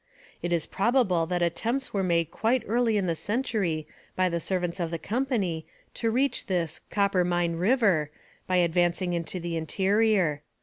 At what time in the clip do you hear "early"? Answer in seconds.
2.65-2.97